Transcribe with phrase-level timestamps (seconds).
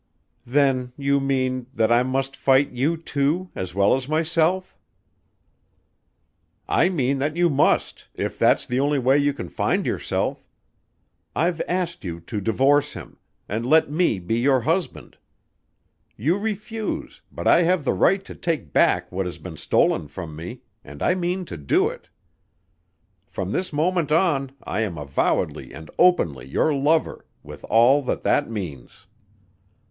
[0.47, 4.75] "Then you mean that I must fight you, too as well as myself?"
[6.67, 10.43] "I mean that you must, if that's the only way you can find yourself.
[11.35, 15.17] I've asked you to divorce him and let me be your husband.
[16.17, 20.35] You refuse, but I have the right to take back what has been stolen from
[20.35, 22.09] me, and I mean to do it.
[23.27, 28.49] From this moment on I am avowedly and openly your lover with all that that
[28.49, 29.05] means.